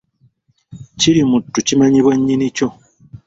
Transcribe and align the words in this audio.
Kirimuttu 0.99 1.59
kimanyibwa 1.67 2.13
nnyini 2.17 2.47
kyo. 2.57 2.67